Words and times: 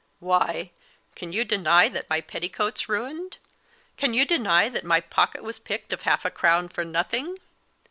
Why, 0.17 0.71
can 1.13 1.31
you 1.31 1.45
deny 1.45 1.87
that 1.87 2.09
my 2.09 2.21
petticoat's 2.21 2.89
ruined?" 2.89 3.37
Can 3.97 4.15
you 4.15 4.25
deny 4.25 4.67
that 4.67 4.83
my 4.83 4.99
pocket 4.99 5.43
was 5.43 5.59
picked 5.59 5.93
of 5.93 6.01
half 6.01 6.25
a 6.25 6.31
crown 6.31 6.69
for 6.69 6.83
nothing? 6.83 7.37